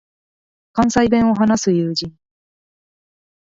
[0.73, 2.17] 関西弁を話す友人